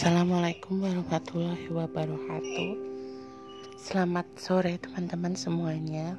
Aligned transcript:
Assalamualaikum 0.00 0.80
warahmatullahi 0.80 1.68
wabarakatuh. 1.68 2.72
Selamat 3.76 4.24
sore 4.40 4.80
teman-teman 4.80 5.36
semuanya. 5.36 6.16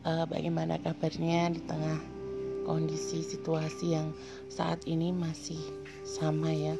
Uh, 0.00 0.24
bagaimana 0.24 0.80
kabarnya 0.80 1.52
di 1.52 1.60
tengah 1.68 2.00
kondisi 2.64 3.20
situasi 3.20 3.92
yang 4.00 4.16
saat 4.48 4.80
ini 4.88 5.12
masih 5.12 5.60
sama 6.08 6.48
ya, 6.48 6.72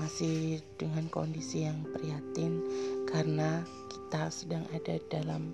masih 0.00 0.64
dengan 0.80 1.04
kondisi 1.12 1.68
yang 1.68 1.76
prihatin 1.92 2.64
karena 3.04 3.68
kita 3.92 4.32
sedang 4.32 4.64
ada 4.72 4.96
dalam 5.12 5.52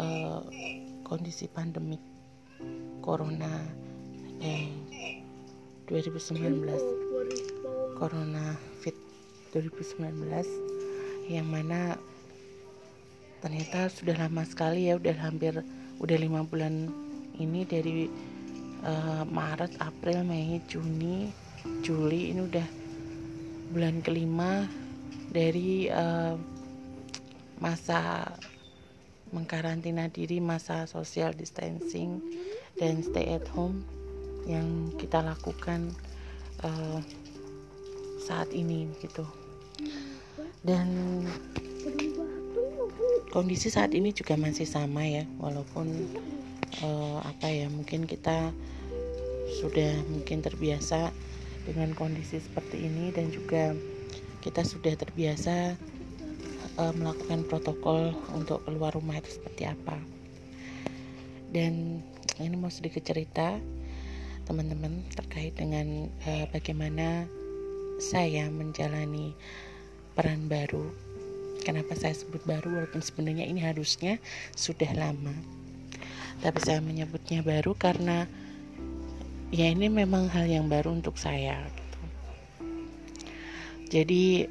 uh, 0.00 0.48
kondisi 1.04 1.44
pandemik 1.44 2.00
corona 3.04 3.68
eh 4.40 4.72
2019 5.92 7.12
Corona 8.02 8.58
Fit 8.82 8.98
2019 9.54 11.30
yang 11.30 11.46
mana 11.46 11.94
ternyata 13.38 13.86
sudah 13.86 14.18
lama 14.18 14.42
sekali 14.42 14.90
ya 14.90 14.98
udah 14.98 15.14
hampir 15.22 15.62
udah 16.02 16.16
lima 16.18 16.42
bulan 16.42 16.90
ini 17.38 17.62
dari 17.62 18.10
uh, 18.82 19.22
Maret, 19.22 19.78
April, 19.78 20.26
Mei, 20.26 20.58
Juni, 20.66 21.30
Juli 21.86 22.34
ini 22.34 22.42
udah 22.42 22.66
bulan 23.70 24.02
kelima 24.02 24.66
dari 25.30 25.86
uh, 25.86 26.34
masa 27.62 28.26
mengkarantina 29.30 30.10
diri, 30.10 30.42
masa 30.42 30.90
social 30.90 31.30
distancing 31.38 32.18
dan 32.82 32.98
stay 32.98 33.38
at 33.38 33.46
home 33.54 33.86
yang 34.50 34.90
kita 34.98 35.22
lakukan 35.22 35.94
uh, 36.66 36.98
saat 38.22 38.54
ini 38.54 38.86
gitu. 39.02 39.26
Dan 40.62 40.86
kondisi 43.34 43.66
saat 43.66 43.90
ini 43.96 44.14
juga 44.14 44.38
masih 44.38 44.68
sama 44.68 45.02
ya 45.02 45.26
walaupun 45.42 45.90
uh, 46.86 47.18
apa 47.26 47.50
ya 47.50 47.66
mungkin 47.66 48.06
kita 48.06 48.54
sudah 49.58 49.92
mungkin 50.06 50.38
terbiasa 50.44 51.10
dengan 51.66 51.96
kondisi 51.98 52.38
seperti 52.38 52.86
ini 52.86 53.10
dan 53.10 53.34
juga 53.34 53.74
kita 54.42 54.62
sudah 54.62 54.94
terbiasa 54.94 55.74
uh, 56.78 56.92
melakukan 56.94 57.46
protokol 57.46 58.14
untuk 58.34 58.62
keluar 58.66 58.94
rumah 58.94 59.18
itu 59.18 59.38
seperti 59.38 59.66
apa. 59.66 59.98
Dan 61.52 62.00
ini 62.40 62.56
mau 62.56 62.72
sedikit 62.72 63.04
cerita 63.04 63.60
teman-teman 64.48 65.06
terkait 65.14 65.54
dengan 65.54 66.10
uh, 66.26 66.46
bagaimana 66.50 67.28
saya 67.98 68.48
menjalani 68.48 69.34
peran 70.12 70.46
baru. 70.46 70.88
Kenapa 71.62 71.94
saya 71.94 72.12
sebut 72.12 72.42
baru 72.44 72.80
walaupun 72.82 73.02
sebenarnya 73.02 73.46
ini 73.46 73.62
harusnya 73.62 74.18
sudah 74.54 74.90
lama. 74.94 75.34
Tapi 76.42 76.58
saya 76.58 76.82
menyebutnya 76.82 77.44
baru 77.46 77.76
karena 77.78 78.26
ya 79.54 79.68
ini 79.70 79.86
memang 79.86 80.26
hal 80.32 80.48
yang 80.48 80.66
baru 80.66 80.96
untuk 80.96 81.20
saya 81.20 81.60
gitu. 81.70 82.00
Jadi 83.92 84.48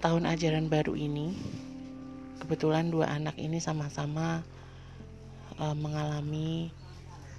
tahun 0.00 0.24
ajaran 0.24 0.72
baru 0.72 0.96
ini 0.96 1.36
kebetulan 2.40 2.88
dua 2.88 3.10
anak 3.12 3.36
ini 3.36 3.60
sama-sama 3.60 4.40
uh, 5.60 5.76
mengalami 5.76 6.72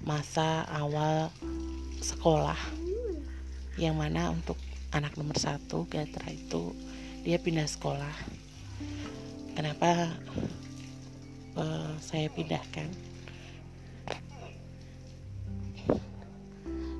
masa 0.06 0.62
awal 0.70 1.28
sekolah 1.98 2.58
yang 3.78 3.98
mana 3.98 4.30
untuk 4.30 4.58
anak 4.92 5.16
nomor 5.16 5.36
satu 5.36 5.88
Gatra 5.88 6.28
itu 6.32 6.76
dia 7.24 7.40
pindah 7.40 7.66
sekolah. 7.66 8.12
Kenapa 9.52 10.08
uh, 11.56 11.92
saya 12.00 12.28
pindahkan? 12.32 12.88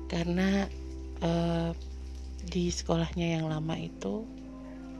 Karena 0.09 0.69
uh, 1.25 1.73
di 2.45 2.69
sekolahnya 2.69 3.41
yang 3.41 3.49
lama 3.49 3.73
itu 3.77 4.25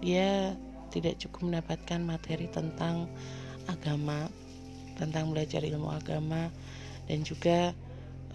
dia 0.02 0.58
tidak 0.90 1.22
cukup 1.22 1.54
mendapatkan 1.54 2.02
materi 2.02 2.50
tentang 2.50 3.06
agama 3.70 4.30
tentang 4.98 5.34
belajar 5.34 5.66
ilmu 5.66 5.90
agama 5.90 6.54
dan 7.10 7.26
juga 7.26 7.74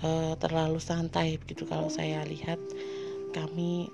uh, 0.02 0.34
terlalu 0.38 0.82
santai 0.82 1.38
begitu 1.38 1.66
kalau 1.66 1.90
saya 1.90 2.22
lihat. 2.26 2.58
Kami 3.28 3.92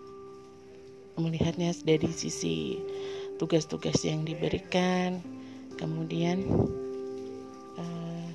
melihatnya 1.19 1.71
dari 1.87 2.11
sisi 2.11 2.79
tugas-tugas 3.39 4.03
yang 4.07 4.23
diberikan. 4.23 5.19
Kemudian 5.75 6.47
uh, 7.79 8.27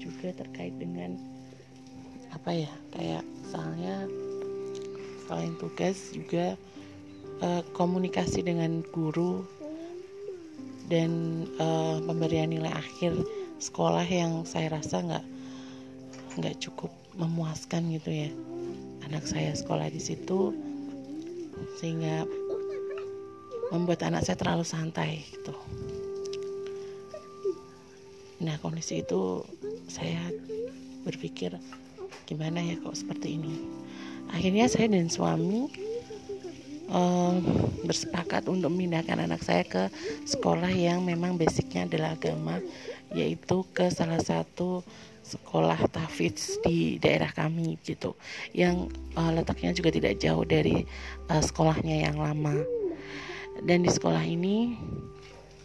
juga 0.00 0.32
terkait 0.32 0.72
dengan 0.80 1.16
apa 2.32 2.50
ya 2.50 2.72
kayak 2.96 3.22
misalnya 3.22 4.08
selain 5.24 5.54
tugas 5.60 6.12
juga 6.12 6.56
uh, 7.44 7.62
komunikasi 7.76 8.42
dengan 8.42 8.82
guru 8.92 9.44
dan 10.88 11.44
uh, 11.56 12.00
pemberian 12.04 12.52
nilai 12.52 12.72
akhir 12.72 13.16
sekolah 13.60 14.04
yang 14.04 14.44
saya 14.44 14.72
rasa 14.72 15.00
nggak 15.00 15.24
nggak 16.40 16.56
cukup 16.60 16.92
memuaskan 17.14 17.92
gitu 17.94 18.10
ya. 18.10 18.30
Anak 19.06 19.28
saya 19.28 19.52
sekolah 19.52 19.92
di 19.92 20.00
situ 20.00 20.56
sehingga 21.78 22.26
membuat 23.72 24.06
anak 24.06 24.22
saya 24.22 24.38
terlalu 24.38 24.64
santai 24.66 25.24
gitu. 25.30 25.54
Nah 28.44 28.60
kondisi 28.60 29.00
itu 29.00 29.42
saya 29.88 30.30
berpikir 31.04 31.56
gimana 32.24 32.60
ya 32.60 32.78
kok 32.80 32.96
seperti 32.96 33.40
ini. 33.40 33.54
Akhirnya 34.32 34.66
saya 34.66 34.88
dan 34.88 35.12
suami 35.12 35.68
um, 36.88 37.40
bersepakat 37.84 38.48
untuk 38.48 38.72
memindahkan 38.72 39.28
anak 39.28 39.44
saya 39.44 39.62
ke 39.64 39.92
sekolah 40.24 40.72
yang 40.72 41.04
memang 41.04 41.36
basicnya 41.36 41.84
adalah 41.84 42.16
agama, 42.16 42.58
yaitu 43.12 43.64
ke 43.76 43.92
salah 43.92 44.20
satu 44.20 44.80
sekolah 45.24 45.80
tahfidz 45.88 46.60
di 46.60 47.00
daerah 47.00 47.32
kami 47.32 47.80
gitu 47.80 48.12
yang 48.52 48.92
uh, 49.16 49.32
letaknya 49.32 49.72
juga 49.72 49.88
tidak 49.88 50.20
jauh 50.20 50.44
dari 50.44 50.84
uh, 51.32 51.40
sekolahnya 51.40 52.04
yang 52.06 52.20
lama. 52.20 52.60
Dan 53.64 53.82
di 53.82 53.90
sekolah 53.90 54.20
ini 54.20 54.76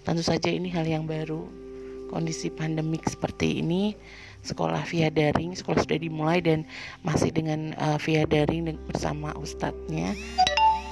tentu 0.08 0.24
saja 0.24 0.48
ini 0.48 0.72
hal 0.72 0.88
yang 0.88 1.04
baru. 1.04 1.44
Kondisi 2.10 2.50
pandemik 2.50 3.06
seperti 3.06 3.62
ini 3.62 3.94
sekolah 4.40 4.88
via 4.88 5.12
daring 5.12 5.52
sekolah 5.52 5.84
sudah 5.84 6.00
dimulai 6.00 6.40
dan 6.40 6.64
masih 7.04 7.30
dengan 7.30 7.76
uh, 7.78 8.00
via 8.00 8.24
daring 8.24 8.72
bersama 8.88 9.36
ustadznya. 9.36 10.16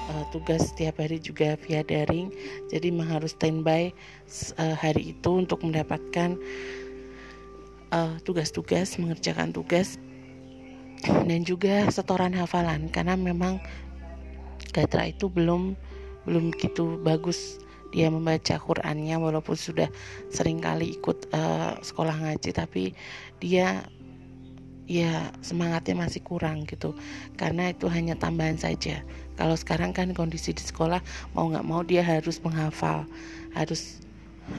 Uh, 0.07 0.23
tugas 0.31 0.72
setiap 0.72 1.03
hari 1.03 1.19
juga 1.19 1.59
via 1.67 1.83
daring. 1.83 2.31
Jadi 2.72 2.91
memang 2.91 3.19
harus 3.19 3.35
standby 3.35 3.91
uh, 4.59 4.75
hari 4.75 5.16
itu 5.16 5.31
untuk 5.44 5.63
mendapatkan 5.63 6.35
uh, 7.91 8.15
tugas-tugas, 8.23 8.95
mengerjakan 8.99 9.51
tugas 9.55 9.99
dan 11.03 11.45
juga 11.45 11.85
setoran 11.93 12.33
hafalan 12.33 12.89
karena 12.89 13.13
memang 13.13 13.61
Gatra 14.73 15.09
itu 15.09 15.29
belum 15.29 15.77
belum 16.27 16.53
begitu 16.53 16.99
bagus 17.01 17.61
dia 17.95 18.11
membaca 18.11 18.59
Qurannya 18.59 19.15
walaupun 19.15 19.55
sudah 19.55 19.87
sering 20.27 20.59
kali 20.59 20.99
ikut 20.99 21.31
uh, 21.31 21.79
sekolah 21.79 22.13
ngaji 22.19 22.49
tapi 22.51 22.83
dia 23.39 23.87
ya 24.88 25.31
semangatnya 25.44 26.07
masih 26.07 26.23
kurang 26.23 26.67
gitu 26.67 26.95
karena 27.39 27.71
itu 27.71 27.88
hanya 27.91 28.15
tambahan 28.15 28.59
saja. 28.59 29.03
Kalau 29.39 29.56
sekarang 29.56 29.95
kan 29.95 30.12
kondisi 30.12 30.51
di 30.51 30.63
sekolah 30.63 31.00
mau 31.31 31.47
nggak 31.47 31.65
mau 31.67 31.81
dia 31.83 32.03
harus 32.03 32.44
menghafal 32.44 33.07
harus 33.56 34.03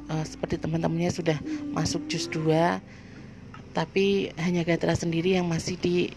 uh, 0.08 0.25
seperti 0.25 0.61
teman-temannya 0.61 1.12
sudah 1.12 1.38
masuk 1.73 2.05
juz 2.08 2.29
2 2.32 2.81
tapi 3.79 4.35
hanya 4.43 4.67
Gatra 4.67 4.99
sendiri 4.99 5.39
yang 5.39 5.47
masih 5.47 5.79
di 5.79 6.11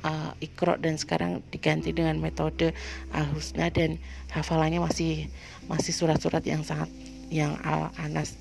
uh, 0.00 0.32
ikro 0.40 0.80
dan 0.80 0.96
sekarang 0.96 1.44
diganti 1.52 1.92
dengan 1.92 2.16
metode 2.16 2.72
al-husna 3.12 3.68
dan 3.68 4.00
hafalannya 4.32 4.80
masih 4.80 5.28
masih 5.68 5.92
surat-surat 5.92 6.40
yang 6.48 6.64
sangat 6.64 6.88
yang 7.28 7.60
al-anas 7.68 8.40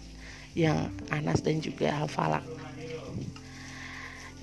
yang 0.55 0.87
anas 1.11 1.43
dan 1.43 1.59
juga 1.59 1.99
al-falak 1.99 2.47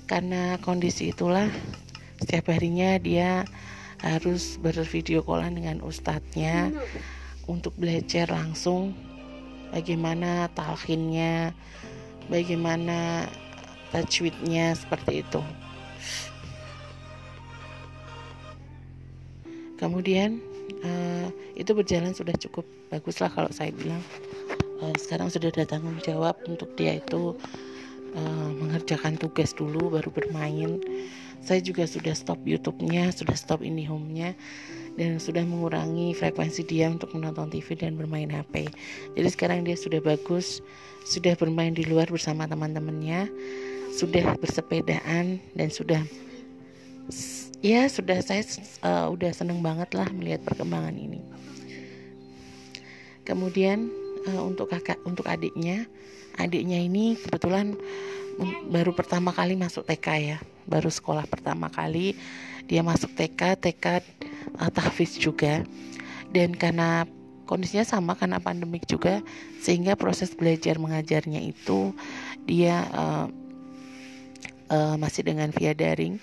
karena 0.05 0.61
kondisi 0.61 1.09
itulah 1.09 1.49
setiap 2.21 2.53
harinya 2.53 3.01
dia 3.01 3.49
harus 4.05 4.61
bervideo 4.61 5.25
callan 5.25 5.57
dengan 5.57 5.81
ustadznya 5.81 6.69
untuk 7.49 7.73
belajar 7.81 8.29
langsung 8.29 8.93
bagaimana 9.73 10.53
talhinnya 10.53 11.57
bagaimana 12.29 13.25
tajwidnya 13.91 14.77
seperti 14.77 15.25
itu. 15.25 15.41
Kemudian 19.79 20.43
uh, 20.83 21.27
itu 21.55 21.71
berjalan 21.71 22.11
sudah 22.11 22.35
cukup 22.35 22.67
bagus 22.91 23.23
lah 23.23 23.31
kalau 23.31 23.49
saya 23.49 23.71
bilang. 23.71 24.01
Uh, 24.79 24.95
sekarang 24.95 25.27
sudah 25.27 25.51
ada 25.51 25.67
tanggung 25.67 25.99
jawab 25.99 26.39
untuk 26.47 26.71
dia 26.79 27.03
itu 27.03 27.35
uh, 28.15 28.49
mengerjakan 28.59 29.19
tugas 29.19 29.51
dulu 29.51 29.91
baru 29.91 30.07
bermain. 30.11 30.79
Saya 31.39 31.63
juga 31.63 31.87
sudah 31.87 32.11
stop 32.11 32.43
YouTube-nya 32.43 33.15
sudah 33.15 33.35
stop 33.35 33.63
IndiHome-nya 33.63 34.35
dan 34.99 35.15
sudah 35.15 35.47
mengurangi 35.47 36.11
frekuensi 36.11 36.67
dia 36.67 36.91
untuk 36.91 37.15
menonton 37.15 37.47
TV 37.47 37.71
dan 37.79 37.95
bermain 37.95 38.27
HP 38.27 38.67
jadi 39.15 39.27
sekarang 39.31 39.63
dia 39.63 39.79
sudah 39.79 40.03
bagus 40.03 40.59
sudah 41.07 41.39
bermain 41.39 41.71
di 41.71 41.87
luar 41.87 42.11
bersama 42.11 42.43
teman-temannya 42.43 43.31
sudah 43.93 44.37
bersepedaan 44.37 45.41
dan 45.57 45.69
sudah 45.69 46.01
ya 47.59 47.89
sudah 47.91 48.23
saya 48.23 48.45
uh, 48.85 49.11
udah 49.11 49.31
seneng 49.35 49.59
banget 49.59 49.91
lah 49.97 50.07
melihat 50.13 50.45
perkembangan 50.45 50.95
ini. 50.95 51.19
Kemudian 53.27 53.91
uh, 54.29 54.43
untuk 54.45 54.71
kakak 54.71 54.97
untuk 55.03 55.27
adiknya 55.27 55.85
adiknya 56.39 56.79
ini 56.79 57.19
kebetulan 57.19 57.75
baru 58.71 58.95
pertama 58.95 59.35
kali 59.35 59.59
masuk 59.59 59.83
TK 59.83 60.07
ya 60.23 60.37
baru 60.63 60.87
sekolah 60.87 61.27
pertama 61.27 61.67
kali 61.67 62.15
dia 62.69 62.85
masuk 62.85 63.11
TK 63.17 63.57
TK 63.59 63.85
uh, 64.61 64.71
tahfiz 64.71 65.17
juga. 65.17 65.65
Dan 66.29 66.53
karena 66.53 67.09
kondisinya 67.49 67.81
sama 67.81 68.13
karena 68.13 68.37
pandemik 68.37 68.85
juga 68.85 69.25
sehingga 69.57 69.97
proses 69.97 70.37
belajar 70.37 70.77
mengajarnya 70.77 71.41
itu 71.41 71.97
dia 72.45 72.85
uh, 72.93 73.25
uh, 74.69 74.95
masih 74.95 75.25
dengan 75.25 75.49
via 75.51 75.73
daring. 75.75 76.21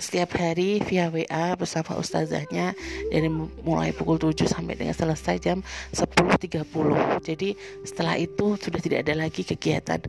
Setiap 0.00 0.32
hari 0.40 0.80
via 0.80 1.12
WA 1.12 1.52
bersama 1.60 2.00
ustazahnya 2.00 2.72
dari 3.12 3.28
mulai 3.60 3.92
pukul 3.92 4.16
7 4.16 4.48
sampai 4.48 4.72
dengan 4.72 4.96
selesai 4.96 5.36
jam 5.44 5.60
10.30 5.92 7.20
jadi 7.20 7.52
setelah 7.84 8.16
itu 8.16 8.56
sudah 8.56 8.80
tidak 8.80 9.04
ada 9.04 9.28
lagi 9.28 9.44
kegiatan 9.44 10.00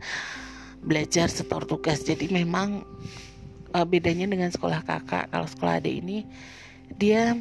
belajar 0.80 1.28
setor 1.28 1.68
tugas. 1.68 2.02
Jadi 2.02 2.32
memang 2.32 2.88
uh, 3.76 3.86
bedanya 3.86 4.26
dengan 4.28 4.50
sekolah 4.50 4.80
kakak. 4.80 5.30
Kalau 5.30 5.46
sekolah 5.46 5.78
adik 5.78 5.94
ini 6.02 6.24
dia 6.96 7.36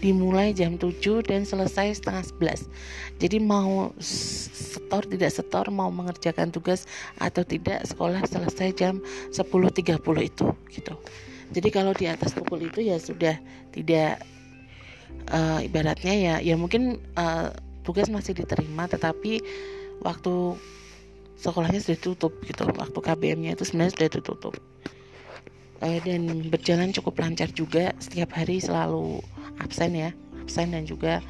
dimulai 0.00 0.56
jam 0.56 0.80
7 0.80 0.96
dan 1.22 1.44
selesai 1.44 2.00
setengah 2.00 2.24
11 2.24 3.20
jadi 3.20 3.36
mau 3.36 3.92
setor 4.00 5.04
tidak 5.04 5.28
setor 5.28 5.68
mau 5.68 5.92
mengerjakan 5.92 6.48
tugas 6.48 6.88
atau 7.20 7.44
tidak 7.44 7.84
sekolah 7.84 8.24
selesai 8.24 8.72
jam 8.72 9.04
10.30 9.28 10.00
itu 10.24 10.46
gitu. 10.72 10.94
Jadi 11.52 11.68
kalau 11.68 11.92
di 11.92 12.08
atas 12.08 12.32
pukul 12.32 12.64
itu 12.64 12.80
ya 12.80 12.96
sudah 12.96 13.36
tidak 13.76 14.24
uh, 15.28 15.60
ibaratnya 15.60 16.14
ya 16.16 16.34
ya 16.40 16.56
mungkin 16.56 16.96
uh, 17.20 17.52
tugas 17.84 18.08
masih 18.08 18.32
diterima 18.32 18.88
tetapi 18.88 19.44
waktu 20.00 20.56
sekolahnya 21.36 21.84
sudah 21.84 22.00
tutup 22.00 22.32
gitu. 22.48 22.64
Waktu 22.72 22.98
KBM-nya 23.04 23.60
itu 23.60 23.68
sebenarnya 23.68 24.00
sudah 24.00 24.08
tutup 24.16 24.54
uh, 25.84 25.98
dan 26.08 26.48
berjalan 26.48 26.88
cukup 26.96 27.20
lancar 27.20 27.52
juga 27.52 27.92
setiap 28.00 28.32
hari 28.32 28.64
selalu 28.64 29.20
absen 29.60 29.92
ya 29.94 30.10
absen 30.50 30.74
dan 30.74 30.82
juga 30.82 31.22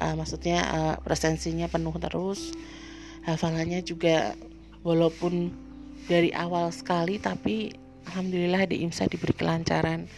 uh, 0.00 0.14
maksudnya 0.16 0.64
uh, 0.64 0.96
presensinya 1.04 1.68
penuh 1.68 1.92
terus. 2.00 2.56
Hafalannya 3.28 3.84
juga 3.84 4.34
walaupun 4.82 5.52
dari 6.10 6.34
awal 6.34 6.74
sekali 6.74 7.20
tapi 7.22 7.70
alhamdulillah 8.10 8.64
di 8.66 8.80
IMSA 8.82 9.12
diberi 9.12 9.36
kelancaran. 9.36 10.08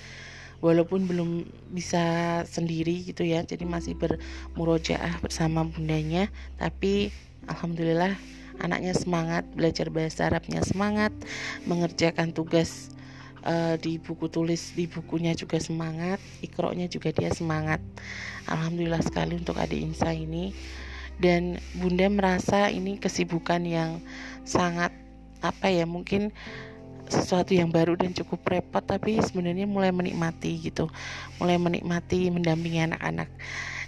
Walaupun 0.65 1.05
belum 1.05 1.45
bisa 1.77 2.41
sendiri 2.49 3.05
gitu 3.05 3.21
ya 3.21 3.45
jadi 3.45 3.69
masih 3.69 4.01
bermurojaah 4.01 5.21
bersama 5.21 5.61
bundanya 5.69 6.33
tapi 6.57 7.13
alhamdulillah 7.53 8.17
anaknya 8.65 8.97
semangat 8.97 9.45
belajar 9.53 9.93
bahasa 9.93 10.33
Arabnya 10.33 10.65
semangat 10.65 11.13
mengerjakan 11.69 12.33
tugas 12.33 12.89
uh, 13.45 13.75
di 13.79 14.01
buku 14.01 14.27
tulis 14.33 14.73
di 14.73 14.89
bukunya 14.89 15.37
juga 15.37 15.61
semangat 15.61 16.19
ikroknya 16.41 16.89
juga 16.89 17.13
dia 17.13 17.31
semangat. 17.31 17.81
Alhamdulillah 18.49 19.05
sekali 19.05 19.39
untuk 19.39 19.61
adik 19.61 19.81
Insa 19.81 20.11
ini. 20.13 20.53
Dan 21.15 21.63
bunda 21.79 22.11
merasa 22.11 22.67
ini 22.75 22.99
kesibukan 22.99 23.63
yang 23.63 24.03
sangat 24.43 24.91
apa 25.47 25.71
ya 25.71 25.87
mungkin 25.87 26.35
sesuatu 27.07 27.55
yang 27.55 27.69
baru 27.69 27.95
dan 27.95 28.17
cukup 28.17 28.43
repot 28.49 28.83
tapi 28.83 29.23
sebenarnya 29.23 29.69
mulai 29.69 29.95
menikmati 29.95 30.59
gitu. 30.59 30.91
Mulai 31.39 31.61
menikmati 31.61 32.35
mendampingi 32.35 32.91
anak-anak. 32.91 33.31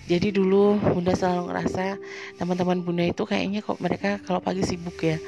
Jadi 0.06 0.30
dulu 0.30 0.78
bunda 0.78 1.18
selalu 1.18 1.50
ngerasa 1.50 1.98
teman-teman 2.38 2.78
bunda 2.78 3.02
itu 3.02 3.26
kayaknya 3.26 3.58
kok 3.58 3.82
mereka 3.82 4.22
kalau 4.22 4.38
pagi 4.38 4.62
sibuk 4.62 4.94
ya 5.02 5.18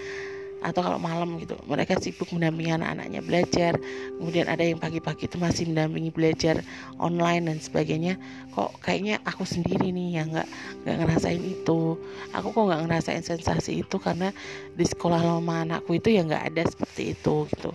atau 0.59 0.83
kalau 0.83 0.99
malam 0.99 1.39
gitu 1.39 1.55
mereka 1.71 1.95
sibuk 2.03 2.31
mendampingi 2.35 2.75
anak-anaknya 2.75 3.21
belajar. 3.23 3.73
Kemudian 4.19 4.47
ada 4.51 4.65
yang 4.67 4.79
pagi-pagi 4.83 5.31
itu 5.31 5.39
masih 5.39 5.71
mendampingi 5.71 6.11
belajar 6.11 6.61
online 6.99 7.51
dan 7.51 7.59
sebagainya. 7.63 8.19
Kok 8.55 8.83
kayaknya 8.83 9.23
aku 9.23 9.47
sendiri 9.47 9.95
nih 9.95 10.23
yang 10.23 10.35
nggak 10.35 10.49
nggak 10.83 10.97
ngerasain 11.05 11.43
itu. 11.43 11.95
Aku 12.35 12.51
kok 12.51 12.65
nggak 12.67 12.83
ngerasain 12.91 13.23
sensasi 13.23 13.87
itu 13.87 13.97
karena 14.03 14.35
di 14.75 14.85
sekolah 14.87 15.23
lama 15.23 15.63
anakku 15.63 15.95
itu 15.95 16.11
ya 16.11 16.27
nggak 16.27 16.55
ada 16.55 16.63
seperti 16.67 17.15
itu 17.15 17.47
gitu. 17.55 17.71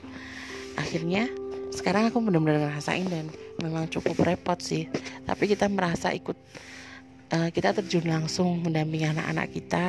Akhirnya 0.76 1.30
sekarang 1.74 2.12
aku 2.12 2.22
benar-benar 2.22 2.70
ngerasain 2.70 3.08
dan 3.10 3.26
memang 3.64 3.88
cukup 3.90 4.20
repot 4.28 4.60
sih. 4.60 4.92
Tapi 5.24 5.50
kita 5.50 5.72
merasa 5.72 6.12
ikut 6.12 6.36
uh, 7.34 7.50
kita 7.50 7.74
terjun 7.74 8.06
langsung 8.06 8.62
mendampingi 8.62 9.10
anak-anak 9.10 9.48
kita. 9.50 9.86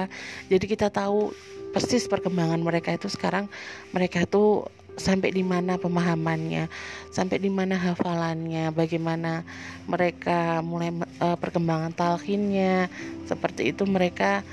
Jadi 0.48 0.64
kita 0.64 0.88
tahu 0.88 1.34
persis 1.74 2.06
perkembangan 2.06 2.62
mereka 2.62 2.94
itu 2.94 3.10
sekarang 3.10 3.50
mereka 3.90 4.22
itu 4.22 4.62
sampai 4.94 5.34
di 5.34 5.42
mana 5.42 5.74
pemahamannya, 5.74 6.70
sampai 7.10 7.42
di 7.42 7.50
mana 7.50 7.74
hafalannya, 7.74 8.70
bagaimana 8.70 9.42
mereka 9.90 10.62
mulai 10.62 10.94
uh, 11.18 11.34
perkembangan 11.34 11.90
talkinnya, 11.90 12.86
seperti 13.26 13.74
itu 13.74 13.82
mereka 13.90 14.46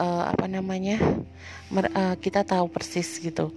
uh, 0.00 0.32
apa 0.32 0.48
namanya 0.48 0.96
mer, 1.68 1.92
uh, 1.92 2.16
kita 2.16 2.40
tahu 2.40 2.72
persis 2.72 3.20
gitu, 3.20 3.52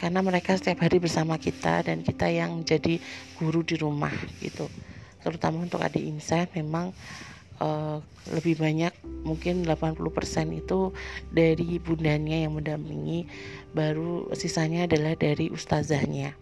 karena 0.00 0.24
mereka 0.24 0.56
setiap 0.56 0.80
hari 0.80 0.96
bersama 0.96 1.36
kita 1.36 1.84
dan 1.84 2.00
kita 2.00 2.24
yang 2.32 2.64
jadi 2.64 2.96
guru 3.36 3.60
di 3.60 3.76
rumah 3.76 4.12
gitu, 4.40 4.72
terutama 5.20 5.60
untuk 5.60 5.84
adik 5.84 6.00
Insa 6.00 6.48
memang 6.56 6.96
uh, 7.60 7.98
lebih 8.34 8.58
banyak 8.58 8.92
mungkin 9.22 9.66
80% 9.66 10.02
itu 10.54 10.90
dari 11.30 11.78
bundanya 11.82 12.46
yang 12.46 12.58
mendampingi 12.58 13.26
baru 13.74 14.30
sisanya 14.34 14.86
adalah 14.90 15.14
dari 15.18 15.50
ustazahnya 15.50 16.34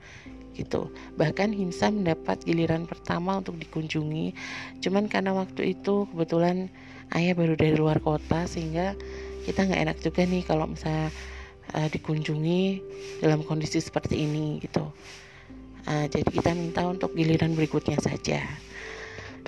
gitu. 0.55 0.89
Bahkan 1.19 1.51
Himsa 1.51 1.91
mendapat 1.91 2.47
giliran 2.47 2.87
pertama 2.87 3.43
untuk 3.43 3.59
dikunjungi 3.59 4.33
cuman 4.81 5.11
karena 5.11 5.35
waktu 5.35 5.75
itu 5.75 6.07
kebetulan 6.15 6.71
ayah 7.19 7.35
baru 7.35 7.59
dari 7.59 7.75
luar 7.75 7.99
kota 7.99 8.47
sehingga 8.47 8.95
kita 9.45 9.67
nggak 9.67 9.83
enak 9.91 9.99
juga 10.01 10.23
nih 10.25 10.43
kalau 10.47 10.71
misalnya 10.71 11.11
uh, 11.75 11.89
dikunjungi 11.91 12.81
dalam 13.21 13.43
kondisi 13.45 13.83
seperti 13.83 14.25
ini 14.25 14.63
gitu. 14.63 14.89
Uh, 15.85 16.09
jadi 16.09 16.25
kita 16.25 16.57
minta 16.57 16.81
untuk 16.89 17.13
giliran 17.13 17.53
berikutnya 17.53 18.01
saja. 18.01 18.41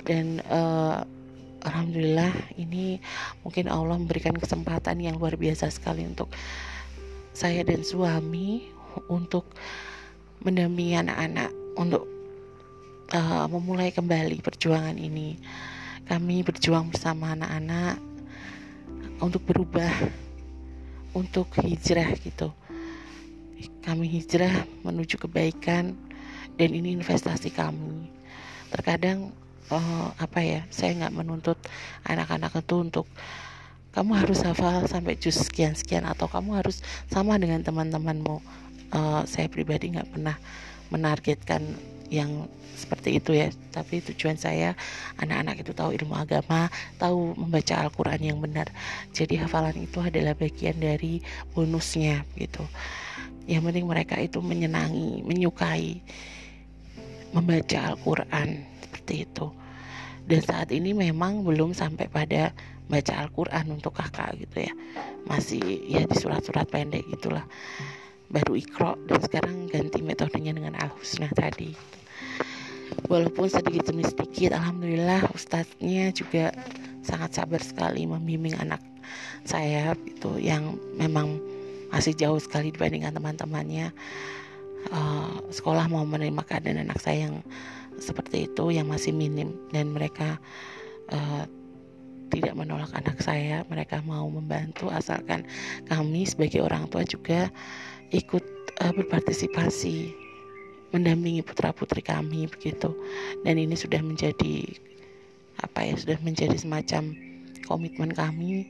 Dan 0.05 0.39
uh, 0.53 1.01
Alhamdulillah 1.65 2.33
ini 2.61 3.01
mungkin 3.41 3.71
Allah 3.71 3.97
memberikan 3.97 4.37
kesempatan 4.37 5.01
yang 5.01 5.17
luar 5.17 5.39
biasa 5.39 5.71
sekali 5.73 6.05
untuk 6.05 6.29
saya 7.33 7.61
dan 7.65 7.81
suami 7.81 8.69
untuk 9.09 9.45
mendampingi 10.41 10.97
anak-anak 10.97 11.49
untuk 11.77 12.05
uh, 13.13 13.45
memulai 13.49 13.93
kembali 13.93 14.41
perjuangan 14.41 14.97
ini. 14.97 15.37
Kami 16.07 16.41
berjuang 16.41 16.89
bersama 16.89 17.35
anak-anak 17.35 17.99
untuk 19.19 19.43
berubah, 19.43 19.91
untuk 21.11 21.51
hijrah 21.61 22.15
gitu. 22.21 22.53
Kami 23.83 24.05
hijrah 24.07 24.67
menuju 24.85 25.19
kebaikan 25.19 25.97
dan 26.55 26.69
ini 26.71 26.95
investasi 26.95 27.51
kami. 27.51 28.07
Terkadang 28.71 29.31
uh, 29.71 30.09
apa 30.17 30.39
ya? 30.43 30.61
Saya 30.71 30.95
nggak 30.97 31.13
menuntut 31.15 31.57
anak-anak 32.07 32.53
itu 32.59 32.75
untuk 32.79 33.05
kamu 33.91 34.13
harus 34.13 34.45
hafal 34.45 34.85
sampai 34.85 35.17
jus 35.17 35.41
sekian 35.41 35.73
sekian 35.73 36.05
atau 36.05 36.29
kamu 36.29 36.61
harus 36.61 36.85
sama 37.09 37.39
dengan 37.41 37.65
teman-temanmu. 37.65 38.39
Uh, 38.87 39.25
saya 39.27 39.51
pribadi 39.51 39.91
nggak 39.91 40.07
pernah 40.13 40.37
menargetkan 40.93 41.65
yang 42.07 42.47
seperti 42.77 43.17
itu 43.17 43.33
ya. 43.33 43.49
Tapi 43.73 44.05
tujuan 44.13 44.37
saya 44.37 44.77
anak-anak 45.17 45.65
itu 45.65 45.71
tahu 45.73 45.97
ilmu 45.97 46.13
agama 46.13 46.69
tahu 47.01 47.33
membaca 47.35 47.73
Al-Quran 47.81 48.21
yang 48.21 48.37
benar. 48.37 48.69
Jadi 49.11 49.41
hafalan 49.41 49.75
itu 49.75 49.97
adalah 49.99 50.37
bagian 50.37 50.77
dari 50.77 51.19
bonusnya 51.51 52.21
gitu. 52.37 52.63
Yang 53.49 53.61
penting 53.71 53.85
mereka 53.89 54.15
itu 54.21 54.39
menyenangi 54.43 55.25
menyukai 55.25 55.99
membaca 57.33 57.79
Al-Quran 57.91 58.76
seperti 59.07 59.23
itu. 59.23 59.47
Dan 60.27 60.43
saat 60.43 60.67
ini 60.75 60.91
memang 60.91 61.47
belum 61.47 61.71
sampai 61.71 62.11
pada 62.11 62.51
baca 62.91 63.13
Al-Quran 63.23 63.79
untuk 63.79 63.95
kakak 63.95 64.35
gitu 64.43 64.67
ya. 64.67 64.73
Masih 65.23 65.63
ya 65.87 66.03
di 66.03 66.15
surat-surat 66.19 66.67
pendek 66.67 67.07
gitulah. 67.07 67.47
Baru 68.27 68.59
ikro 68.59 68.99
dan 69.07 69.23
sekarang 69.23 69.71
ganti 69.71 70.03
metodenya 70.03 70.51
dengan 70.51 70.75
Al-Husna 70.75 71.31
tadi. 71.31 71.71
Walaupun 73.07 73.47
sedikit 73.47 73.87
demi 73.87 74.03
sedikit 74.03 74.51
Alhamdulillah 74.59 75.31
Ustadznya 75.31 76.11
juga 76.11 76.51
sangat 77.07 77.39
sabar 77.39 77.63
sekali 77.63 78.03
membimbing 78.03 78.59
anak 78.59 78.83
saya 79.47 79.95
itu 80.03 80.35
yang 80.43 80.75
memang 80.99 81.39
masih 81.87 82.11
jauh 82.11 82.39
sekali 82.43 82.75
dibandingkan 82.75 83.15
teman-temannya. 83.15 83.95
Uh, 84.91 85.39
sekolah 85.51 85.87
mau 85.87 86.03
menerima 86.03 86.43
keadaan 86.43 86.83
anak 86.83 86.99
saya 86.99 87.31
yang 87.31 87.43
seperti 87.97 88.49
itu 88.49 88.73
yang 88.73 88.89
masih 88.89 89.11
minim. 89.13 89.53
Dan 89.73 89.93
mereka 89.93 90.37
uh, 91.11 91.43
tidak 92.29 92.53
menolak 92.55 92.91
anak 92.93 93.17
saya. 93.23 93.63
Mereka 93.67 94.03
mau 94.03 94.27
membantu 94.27 94.91
asalkan 94.91 95.47
kami 95.87 96.27
sebagai 96.27 96.63
orang 96.63 96.87
tua 96.91 97.03
juga 97.07 97.49
ikut 98.11 98.43
uh, 98.83 98.93
berpartisipasi 98.93 100.13
mendampingi 100.95 101.43
putra 101.43 101.75
putri 101.75 101.99
kami 101.99 102.47
begitu. 102.47 102.95
Dan 103.43 103.59
ini 103.59 103.75
sudah 103.75 103.99
menjadi 103.99 104.63
apa 105.65 105.89
ya 105.89 105.97
sudah 105.97 106.17
menjadi 106.21 106.53
semacam 106.53 107.17
komitmen 107.65 108.13
kami 108.13 108.69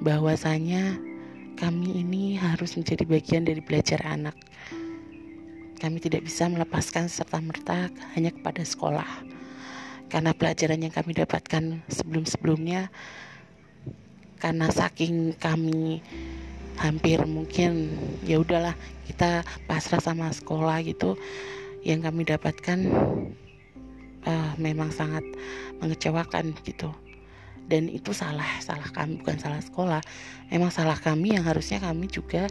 bahwasanya 0.00 0.96
kami 1.56 2.04
ini 2.04 2.36
harus 2.36 2.76
menjadi 2.76 3.04
bagian 3.08 3.48
dari 3.48 3.60
belajar 3.64 4.00
anak. 4.04 4.36
Kami 5.76 6.00
tidak 6.00 6.24
bisa 6.24 6.48
melepaskan 6.48 7.08
serta 7.08 7.40
merta 7.40 7.92
hanya 8.16 8.32
kepada 8.32 8.64
sekolah. 8.64 9.08
Karena 10.08 10.32
pelajaran 10.32 10.80
yang 10.80 10.94
kami 10.94 11.12
dapatkan 11.12 11.82
sebelum-sebelumnya 11.90 12.88
karena 14.40 14.68
saking 14.68 15.34
kami 15.40 16.04
hampir 16.76 17.24
mungkin 17.24 17.96
ya 18.22 18.40
udahlah 18.40 18.76
kita 19.08 19.42
pasrah 19.64 20.00
sama 20.00 20.28
sekolah 20.28 20.84
gitu 20.84 21.16
yang 21.80 22.04
kami 22.04 22.28
dapatkan 22.28 22.78
uh, 24.28 24.52
memang 24.60 24.92
sangat 24.92 25.24
mengecewakan 25.80 26.52
gitu 26.68 26.92
dan 27.66 27.88
itu 27.88 28.12
salah 28.12 28.46
salah 28.60 28.86
kami 28.92 29.18
bukan 29.24 29.40
salah 29.40 29.58
sekolah 29.58 30.02
memang 30.52 30.70
salah 30.70 31.00
kami 31.00 31.34
yang 31.34 31.48
harusnya 31.48 31.80
kami 31.80 32.06
juga 32.06 32.46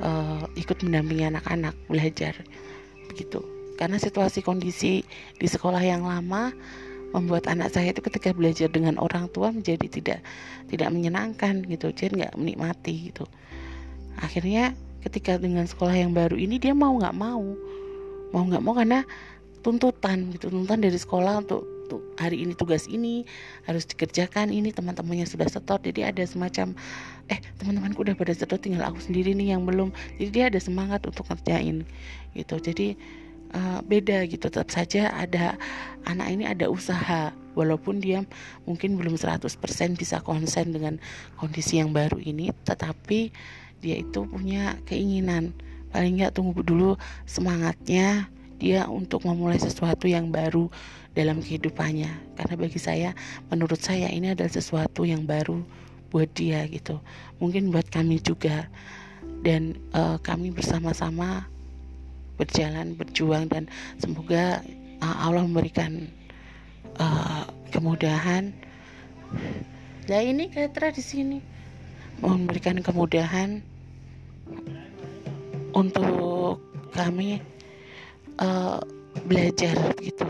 uh, 0.00 0.44
ikut 0.58 0.80
mendampingi 0.84 1.28
anak-anak 1.28 1.74
belajar 1.88 2.34
begitu. 3.08 3.40
Karena 3.76 4.00
situasi 4.00 4.40
kondisi 4.40 5.04
di 5.36 5.46
sekolah 5.46 5.84
yang 5.84 6.08
lama 6.08 6.52
membuat 7.12 7.46
anak 7.48 7.72
saya 7.72 7.92
itu 7.92 8.00
ketika 8.02 8.32
belajar 8.32 8.72
dengan 8.72 8.96
orang 8.98 9.28
tua 9.30 9.52
menjadi 9.52 9.86
tidak 9.88 10.20
tidak 10.72 10.88
menyenangkan 10.90 11.64
gitu. 11.68 11.92
Jadi 11.92 12.24
nggak 12.24 12.34
menikmati 12.40 13.12
gitu. 13.12 13.28
Akhirnya 14.20 14.72
ketika 15.04 15.36
dengan 15.36 15.68
sekolah 15.68 15.92
yang 15.92 16.16
baru 16.16 16.40
ini 16.40 16.56
dia 16.56 16.72
mau 16.72 16.96
nggak 16.96 17.16
mau. 17.16 17.44
Mau 18.32 18.42
nggak 18.48 18.62
mau 18.64 18.74
karena 18.74 19.04
tuntutan 19.60 20.32
gitu. 20.32 20.48
Tuntutan 20.48 20.80
dari 20.80 20.96
sekolah 20.96 21.44
untuk 21.44 21.75
tuh 21.86 22.02
hari 22.18 22.42
ini 22.42 22.52
tugas 22.52 22.90
ini 22.90 23.24
harus 23.64 23.86
dikerjakan 23.86 24.50
ini 24.50 24.74
teman-temannya 24.74 25.24
sudah 25.24 25.46
setor 25.46 25.78
jadi 25.80 26.10
ada 26.10 26.22
semacam 26.26 26.74
eh 27.26 27.38
teman-temanku 27.58 28.06
udah 28.06 28.14
pada 28.14 28.34
setor 28.34 28.58
tinggal 28.58 28.86
aku 28.86 29.02
sendiri 29.02 29.34
nih 29.34 29.54
yang 29.54 29.66
belum. 29.66 29.90
Jadi 30.18 30.30
dia 30.30 30.44
ada 30.50 30.60
semangat 30.62 31.02
untuk 31.06 31.26
ngerjain 31.26 31.82
gitu. 32.34 32.54
Jadi 32.62 32.94
uh, 33.54 33.80
beda 33.82 34.26
gitu 34.30 34.46
tetap 34.46 34.70
saja 34.70 35.10
ada 35.14 35.58
anak 36.06 36.26
ini 36.30 36.44
ada 36.46 36.70
usaha 36.70 37.34
walaupun 37.58 37.98
dia 37.98 38.22
mungkin 38.68 38.94
belum 38.94 39.18
100% 39.18 39.50
bisa 39.98 40.22
konsen 40.22 40.70
dengan 40.70 41.02
kondisi 41.40 41.80
yang 41.82 41.90
baru 41.90 42.20
ini 42.20 42.52
tetapi 42.62 43.34
dia 43.82 43.96
itu 43.98 44.26
punya 44.26 44.78
keinginan. 44.86 45.50
Paling 45.90 46.20
nggak 46.20 46.34
tunggu 46.36 46.60
dulu 46.62 46.94
semangatnya 47.24 48.28
dia 48.56 48.88
untuk 48.88 49.24
memulai 49.28 49.60
sesuatu 49.60 50.08
yang 50.08 50.32
baru 50.32 50.68
dalam 51.16 51.40
kehidupannya. 51.40 52.36
Karena 52.36 52.54
bagi 52.56 52.80
saya 52.80 53.10
menurut 53.48 53.80
saya 53.80 54.08
ini 54.12 54.32
adalah 54.32 54.52
sesuatu 54.52 55.04
yang 55.04 55.24
baru 55.24 55.64
buat 56.12 56.28
dia 56.36 56.64
gitu. 56.68 57.00
Mungkin 57.40 57.72
buat 57.72 57.88
kami 57.88 58.20
juga. 58.20 58.68
Dan 59.44 59.76
uh, 59.92 60.16
kami 60.24 60.50
bersama-sama 60.50 61.46
berjalan 62.40 62.96
berjuang 62.96 63.48
dan 63.48 63.68
semoga 64.00 64.64
uh, 65.00 65.16
Allah 65.22 65.44
memberikan 65.44 66.08
uh, 66.98 67.44
kemudahan. 67.70 68.52
Nah 70.08 70.20
ini 70.22 70.48
kayak 70.48 70.96
di 70.96 71.04
sini. 71.04 71.38
Memberikan 72.24 72.80
kemudahan 72.80 73.60
untuk 75.76 76.64
kami 76.96 77.44
uh, 78.40 78.80
belajar 79.24 79.76
gitu. 80.00 80.28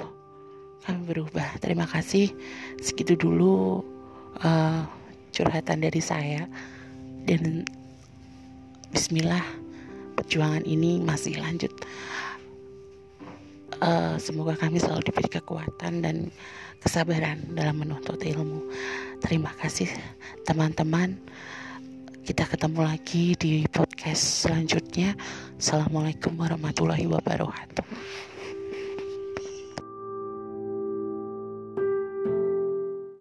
Kami 0.87 1.03
berubah. 1.07 1.59
Terima 1.59 1.87
kasih. 1.87 2.31
Segitu 2.79 3.19
dulu 3.19 3.83
uh, 4.43 4.87
curhatan 5.35 5.83
dari 5.83 5.99
saya. 5.99 6.47
Dan 7.27 7.67
Bismillah 8.95 9.43
perjuangan 10.15 10.63
ini 10.63 11.03
masih 11.03 11.37
lanjut. 11.43 11.75
Uh, 13.77 14.17
semoga 14.17 14.57
kami 14.57 14.81
selalu 14.81 15.11
diberi 15.11 15.29
kekuatan 15.29 16.01
dan 16.01 16.33
kesabaran 16.81 17.43
dalam 17.53 17.83
menuntut 17.83 18.23
ilmu. 18.23 18.63
Terima 19.21 19.51
kasih 19.59 19.91
teman-teman 20.47 21.19
kita 22.27 22.43
ketemu 22.43 22.83
lagi 22.83 23.39
di 23.39 23.63
podcast 23.71 24.43
selanjutnya. 24.43 25.15
Assalamualaikum 25.63 26.35
warahmatullahi 26.35 27.07
wabarakatuh. 27.07 27.87